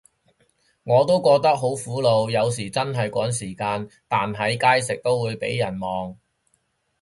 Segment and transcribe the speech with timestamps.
[0.83, 6.17] 我都覺得好苦惱，有時真係趕時間，但喺街食都會被人望